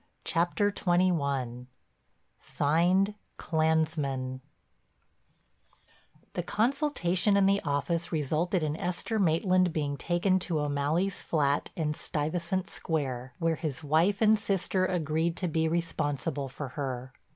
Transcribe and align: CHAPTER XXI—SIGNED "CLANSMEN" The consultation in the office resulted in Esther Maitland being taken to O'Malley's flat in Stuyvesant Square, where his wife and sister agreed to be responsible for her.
CHAPTER 0.23 0.71
XXI—SIGNED 0.71 3.13
"CLANSMEN" 3.37 4.41
The 6.33 6.41
consultation 6.41 7.37
in 7.37 7.45
the 7.45 7.61
office 7.61 8.11
resulted 8.11 8.63
in 8.63 8.75
Esther 8.77 9.19
Maitland 9.19 9.71
being 9.71 9.97
taken 9.97 10.39
to 10.39 10.59
O'Malley's 10.61 11.21
flat 11.21 11.69
in 11.75 11.93
Stuyvesant 11.93 12.67
Square, 12.71 13.35
where 13.37 13.55
his 13.57 13.83
wife 13.83 14.23
and 14.23 14.39
sister 14.39 14.87
agreed 14.87 15.37
to 15.37 15.47
be 15.47 15.67
responsible 15.67 16.49
for 16.49 16.69
her. 16.69 17.13